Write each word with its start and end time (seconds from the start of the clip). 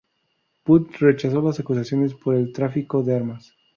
But 0.65 0.93
rechazó 0.97 1.43
las 1.43 1.59
acusaciones 1.59 2.15
por 2.15 2.33
el 2.33 2.53
tráfico 2.53 3.03
de 3.03 3.15
armas. 3.15 3.53